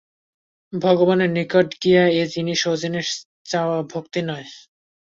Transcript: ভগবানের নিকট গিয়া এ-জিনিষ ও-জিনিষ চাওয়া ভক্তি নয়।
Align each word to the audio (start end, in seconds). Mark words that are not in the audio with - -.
ভগবানের 0.73 1.29
নিকট 1.31 1.67
গিয়া 1.81 2.03
এ-জিনিষ 2.19 2.61
ও-জিনিষ 2.67 3.07
চাওয়া 3.45 3.77
ভক্তি 3.91 4.21
নয়। 4.27 4.47